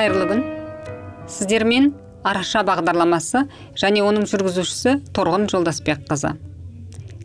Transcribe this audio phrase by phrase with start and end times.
[0.00, 0.38] қайырлы күн.
[1.28, 1.90] Сіздермен
[2.24, 3.42] араша бағдарламасы
[3.76, 6.30] және оның жүргізушісі торғын жолдасбекқызы.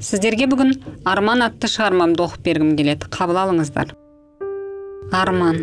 [0.03, 0.73] Сіздерге бүгін
[1.07, 3.07] арман атты шығармамды оқып бергім келеді.
[3.15, 3.93] Қабыл алыңыздар.
[5.15, 5.61] Арман.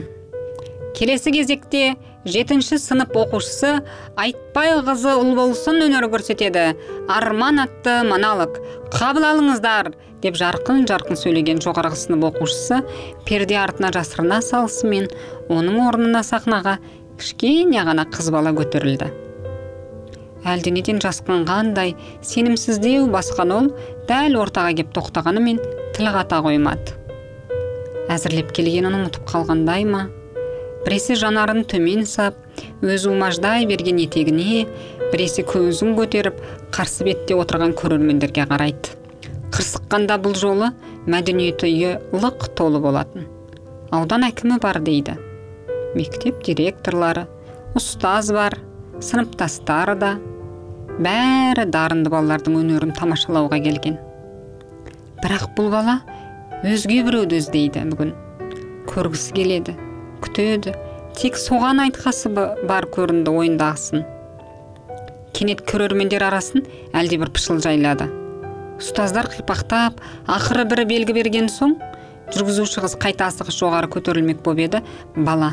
[0.96, 1.82] Келесі кезекте
[2.24, 3.74] жетінші сынып оқушысы
[4.16, 6.78] айтбай қызы ұлболсын өнер көрсетеді.
[7.12, 8.56] Арман атты монолог.
[8.94, 12.82] Қабыл алыңыздар деп жарқын жарқын сөйлеген жоғарғы сынып оқушысы
[13.26, 15.08] перде артына жасырына салысымен
[15.50, 16.78] оның орнына сахнаға
[17.18, 19.10] кішкене ғана қыз бала көтерілді.
[20.42, 21.94] Әлденеден жасқанғандай
[22.26, 23.68] сенімсіздеу басқан ол
[24.08, 25.60] дәл ортаға кеп тоқтағанымен
[25.94, 26.96] тіл қата қоймады.
[28.10, 30.08] Әзірлеп келгенін ұмытып қалғандай ма?
[30.82, 32.34] Біресе жанарын төмен сап
[32.82, 34.64] өзі умаждай берген етегіне
[35.12, 36.40] біресе көзін көтеріп
[36.74, 38.96] қарсы бетте отырған көрермендерге қарайды.
[39.54, 40.72] Қырсыққанда бұл жолы
[41.06, 43.28] мәдениет үйі лық толы болатын.
[43.94, 45.20] Аудан әкімі бар дейді.
[45.96, 47.26] Мектеп директорлары
[47.78, 48.58] ұстаз бар
[49.02, 50.12] сыныптастары да.
[51.02, 53.98] Бәрі дарынды балалардың өнерін тамашалауға келген.
[55.22, 56.00] Бірақ бұл бала
[56.68, 58.12] өзге біреуді іздейді бүгін.
[58.90, 59.76] Көргісі келеді
[60.24, 60.76] күтеді.
[61.16, 64.04] Тек соған айтқасы бар көрінді ойындағысын
[65.36, 66.62] кенет көрермендер арасын
[66.96, 68.06] әлдебір пышыл жайлады.
[68.78, 71.76] Ұстаздар қипақтап ақыры бірі белгі берген соң
[72.32, 74.82] жүргізуші қыз қайта асығыс жоғары көтерілмек боп еді
[75.16, 75.52] бала.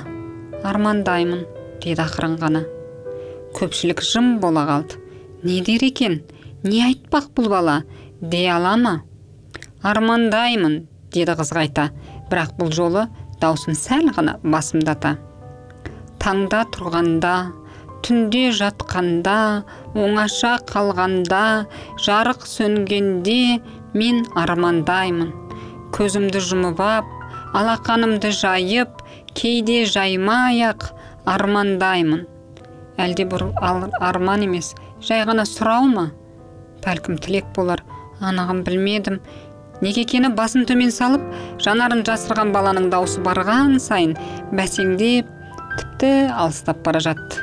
[0.64, 1.46] Армандаймын
[1.84, 2.64] деді ақырын ғана.
[3.56, 5.00] Көпшілік жым бола қалды.
[5.44, 6.22] Не дер екен?
[6.64, 7.84] Не айтпақ бұл бала?
[8.22, 8.94] Дей ала ма?
[9.82, 10.82] Армандаймын
[11.14, 11.90] деді қыз қайта.
[12.30, 13.08] Бірақ бұл жолы
[13.42, 15.16] даусын сәл ғана басымдата.
[16.20, 17.36] Таңда тұрғанда
[18.04, 19.38] түнде жатқанда
[19.96, 21.44] оңаша қалғанда
[22.04, 23.60] жарық сөнгенде
[23.96, 25.32] мен армандаймын
[25.96, 27.08] көзімді жұмып ап
[27.58, 29.00] алақанымды жайып
[29.40, 30.90] кейде жаймай ақ
[31.30, 32.26] армандаймын.
[33.00, 33.46] Әлде бір
[34.04, 36.10] арман емес жай ғана сұрау ма?
[36.84, 37.80] Бәлкім тілек болар
[38.20, 39.22] анығын білмедім.
[39.80, 41.24] Неге екені басын төмен салып
[41.64, 44.18] жанарын жасырған баланың даусы барған сайын
[44.52, 45.30] бәсеңдеп
[45.78, 47.40] тіпті алыстап бара жатты.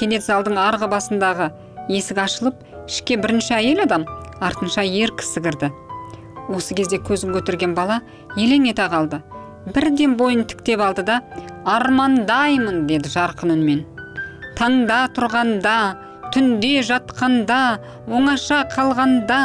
[0.00, 1.50] Кенет залдың арғы басындағы
[1.92, 4.08] есік ашылып ішке бірінші әйел адам
[4.40, 5.68] артынша ер кісі кірді.
[6.48, 8.00] Осы кезде көзін көтерген бала
[8.38, 9.20] елең ете қалды.
[9.66, 11.22] Бірден бойын тіктеп алды да
[11.78, 13.82] армандаймын деді жарқын үнмен
[14.60, 15.74] таңда тұрғанда
[16.34, 17.60] түнде жатқанда
[18.12, 19.38] оңаша қалғанда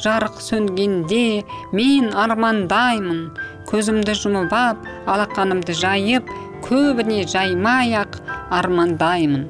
[0.00, 1.42] жарық сөнгенде
[1.76, 3.24] мен армандаймын.
[3.68, 6.30] Көзімді жұмып ап алақанымды жайып
[6.64, 8.20] көбіне жаймай ақ
[8.56, 9.48] армандаймын.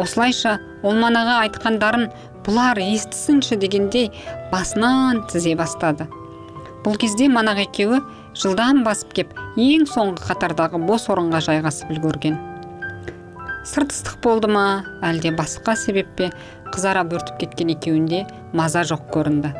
[0.00, 2.08] Осылайша ол манаға айтқандарын
[2.48, 4.10] бұлар естісінші дегендей
[4.52, 6.08] басынан тізе бастады.
[6.84, 8.02] Бұл кезде манақ екеуі
[8.36, 12.36] жылдам басып кеп ең соңғы қатардағы бос орынға жайғасып үлгерген.
[13.66, 14.84] Сырт ыстық болды ма?
[15.02, 16.28] Әлде басқа себеппе
[16.74, 19.54] қызара бөртіп кеткен екеуінде маза жоқ көрінді.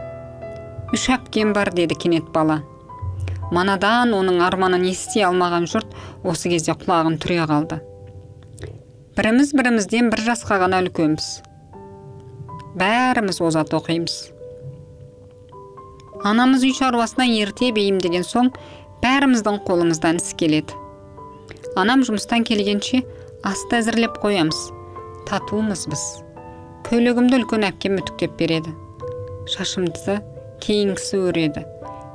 [0.95, 2.61] Үш әпкем бар деді кенет бала.
[3.51, 7.81] Манадан оның арманын ести алмаған жұрт осы кезде құлағын түре қалды.
[9.17, 11.29] Біріміз бірімізден бір жасқа ғана үлкенбіз.
[12.77, 14.36] Бәріміз озат оқимыз
[16.25, 18.51] анамыз үй шаруасына ерте бейімдеген соң
[19.03, 20.73] бәріміздің қолымыздан іс келеді.
[21.77, 23.03] Анам жұмыстан келгенше
[23.45, 24.57] асты әзірлеп қоямыз
[25.29, 26.05] татумыз біз.
[26.89, 28.73] Көйлегімді үлкен әпкем үтіктеп береді.
[29.51, 30.21] Шашымды
[30.65, 31.67] кейінгісі өреді.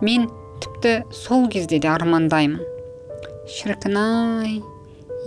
[0.01, 0.29] Мен
[0.63, 2.61] тіпті сол кезде де армандаймын.
[3.51, 4.61] Шіркін ай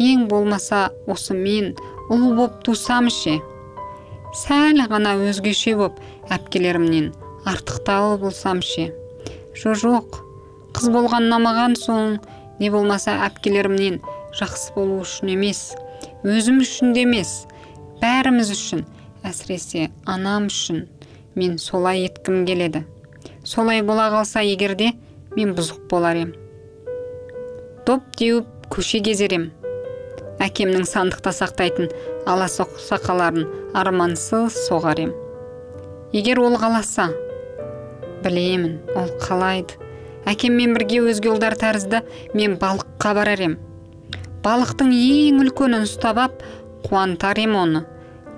[0.03, 1.75] ең болмаса осы мен
[2.11, 3.39] ұл боп тусам ше?
[4.35, 6.01] Сәл ғана өзгеше боп
[6.35, 7.13] әпкелерімнен
[7.45, 8.93] артықтау болсам ше
[9.55, 10.21] жо жоқ.
[10.75, 12.17] Қыз болған ұнамаған соң
[12.59, 14.01] не болмаса әпкелерімнен
[14.35, 15.63] жақсы болу үшін емес.
[16.27, 17.45] Өзім үшін де емес.
[18.03, 18.85] Бәріміз үшін
[19.25, 20.87] әсіресе анам үшін
[21.39, 22.85] мен солай еткім келеді.
[23.45, 24.93] Солай бола қалса егерде
[25.37, 26.33] мен бұзық болар ем.
[27.87, 29.53] Доп теуіп көше кезер ем
[30.43, 31.93] әкемнің сандықта сақтайтын
[32.29, 35.13] аласоқ сақаларын армансыз соғар ем.
[36.13, 37.11] Егер ол қаласа
[38.25, 38.81] білемін.
[38.97, 39.79] Ол қалайды
[40.29, 42.03] әкеммен бірге өзге ұлдар тәрізді
[42.35, 43.57] мен балыққа барар ем.
[44.45, 46.43] Балықтың ең үлкенін ұстап ап
[46.87, 47.85] қуантар ем оны.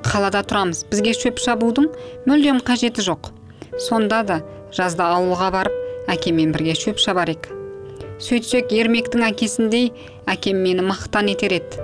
[0.06, 1.88] Қалада тұрамыз бізге шөп шабудың
[2.26, 3.32] мүлдем қажеті жоқ.
[3.78, 4.40] Сонда да
[4.74, 7.50] жазда ауылға барып әкеммен бірге шөп шабар ек.
[8.22, 9.90] Сөйтсек ермектің әкесіндей
[10.30, 11.82] әкем мені мақтан етер еді.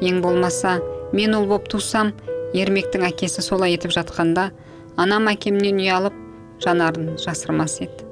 [0.00, 0.78] Ең болмаса
[1.12, 2.14] мен ұл боп тусам
[2.54, 4.50] ермектің әкесі солай етіп жатқанда
[4.96, 6.16] анам әкемнен ұялып
[6.62, 8.08] жанарын жасырмас еді.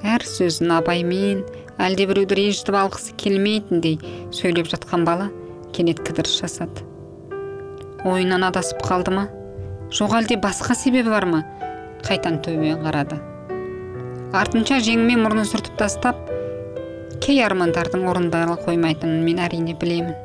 [0.00, 1.42] Әр сөзін абаймен
[1.80, 3.98] әлде біреуді ренжітіп алғысы келмейтіндей
[4.32, 5.28] сөйлеп жатқан бала
[5.76, 6.86] кенет кідіріс жасады.
[8.08, 9.26] Ойынан адасып қалды ма?
[9.92, 11.42] Жоқ әлде басқа себебі бар ма?
[12.06, 13.20] Қайтан төбеге қарады.
[14.32, 16.16] Артынша жеңімен мұрнын сүртіп тастап
[17.20, 20.16] кей армандардың орындала қоймайтынын мен әрине білемін.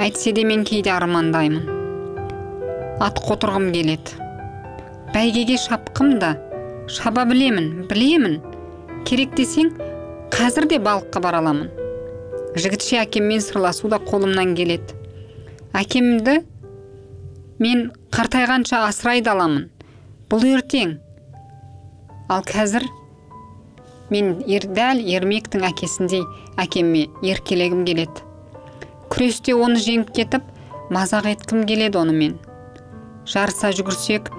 [0.00, 1.68] Әйтсе де мен кейде армандаймын.
[3.04, 4.23] Ат қотырғым келеді
[5.14, 6.34] бәйгеге шапқым да.
[6.90, 8.40] Шаба білемін білемін.
[9.06, 9.70] Керек десең
[10.34, 11.70] қазір де балыққа бара аламын.
[12.58, 14.98] Жігітше әкеммен сырласу да қолымнан келеді.
[15.74, 16.40] Әкемді
[17.62, 19.70] мен қартайғанша асырай да аламын.
[20.30, 20.98] Бұл ертең.
[22.28, 22.86] Ал қазір
[24.10, 26.24] мен ер, дәл ермектің әкесіндей
[26.58, 28.26] әкеме еркелегім келеді.
[29.14, 30.50] Күресте оны жеңіп кетіп
[30.94, 32.40] мазақ еткім келеді онымен.
[33.30, 34.32] Жарыса жүгірсек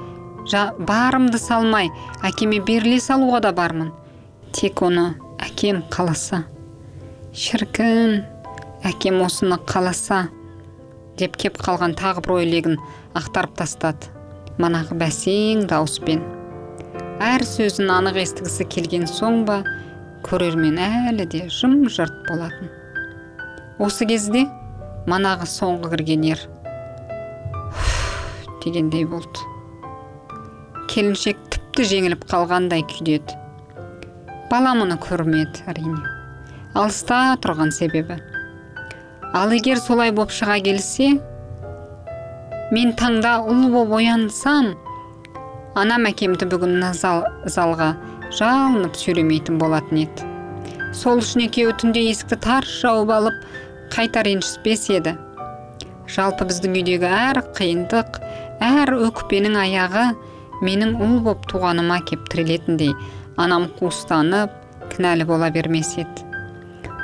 [0.46, 1.90] барымды салмай
[2.24, 3.92] әкеме беріле салуға да бармын.
[4.54, 6.44] Тек оны әкем қаласа.
[7.34, 8.22] Шіркін
[8.86, 10.28] әкем осыны қаласа
[11.18, 12.78] деп кеп қалған тағы бір ой легін
[13.16, 14.12] ақтарып тастады.
[14.60, 16.22] Манағы бәсең дауыспен.
[17.24, 19.64] Әр сөзін анық естігісі келген соң ба
[20.28, 22.70] көрермен әлі де жым жырт болатын.
[23.80, 24.46] Осы кезде
[25.10, 26.46] манағы соңғы кірген ер.
[28.64, 29.55] Дегендей болды.
[30.96, 33.42] Келіншек тіпті жеңіліп қалғандай күйде еді
[34.50, 36.00] бала мұны көрмеді әрине.
[36.78, 38.16] Алыста тұрған себебі.
[39.36, 41.16] Ал егер солай боп шыға келсе
[42.72, 44.74] мен таңда ұл боп оянсам
[45.76, 47.90] анам әкемді бүгін зал, залға
[48.38, 50.30] жалынып сүйремейтін болатын еді.
[50.96, 53.42] Сол үшін екеуі түнде есікті тарс жауып алып
[53.92, 55.18] қайта ренжіспес еді.
[56.08, 58.22] Жалпы біздің үйдегі әр қиындық
[58.64, 60.06] әр өкпенің аяғы
[60.64, 62.94] менің ұл боп туғаныма кеп тірелетіндей
[63.42, 64.54] анам қуыстанып
[64.94, 66.24] кінәлі бола бермес еді.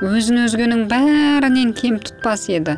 [0.01, 2.77] Өзін өзгенің бәрінен кем тұтпас еді.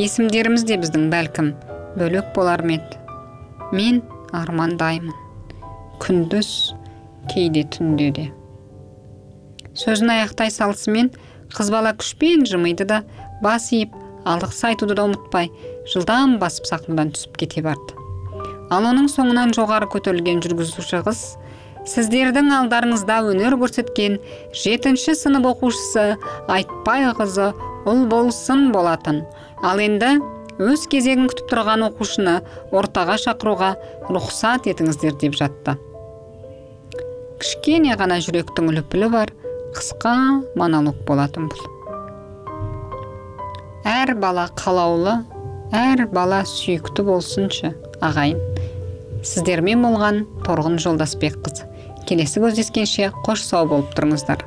[0.00, 1.52] Есімдеріміз де біздің бәлкім
[1.98, 3.00] бөлек болар ма еді.
[3.72, 4.02] Мен
[4.36, 5.14] армандаймын.
[6.02, 6.74] Күндіз
[7.32, 8.28] кейде түнде де.
[9.74, 11.10] Сөзін аяқтай салысымен
[11.54, 13.02] қыз бала күшпен жымиды да
[13.42, 13.94] бас иіп
[14.28, 15.50] алғыс айтуды да ұмытпай
[15.90, 18.03] жылдам басып сахнадан түсіп кете барды.
[18.74, 21.22] Ал оның соңынан жоғары көтерілген жүргізуші қыз
[21.88, 24.16] сіздердің алдарыңызда өнер көрсеткен
[24.56, 26.14] жетінші сынып оқушысы
[26.48, 27.50] айтпай қызы
[27.84, 29.22] ұл болсын болатын.
[29.62, 30.16] Ал енді
[30.62, 32.38] өз кезегін күтіп тұрған оқушыны
[32.72, 33.74] ортаға шақыруға
[34.08, 35.76] рұқсат етіңіздер деп жатты.
[37.42, 39.34] Кішкене ғана жүректің лүпілі бар
[39.76, 40.16] қысқа
[40.56, 41.68] монолог болатын бұл.
[43.84, 45.18] Әр бала қалаулы
[45.74, 47.74] әр бала сүйікті болсыншы
[48.04, 48.40] ағайын.
[49.24, 51.68] Сіздермен болған торғын жолдасбекқызы.
[52.08, 54.44] Келесі кездескенше қош сау болып тұрыңыздар.